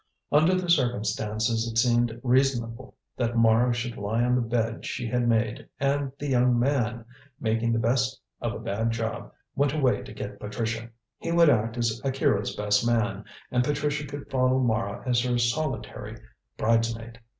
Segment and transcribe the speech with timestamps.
[0.31, 5.27] Under the circumstances it seemed reasonable that Mara should lie on the bed she had
[5.27, 7.05] made and the young man,
[7.39, 10.89] making the best of a bad job, went away to get Patricia.
[11.19, 16.17] He would act as Akira's best man, and Patricia could follow Mara as her solitary
[16.57, 17.19] bridesmaid.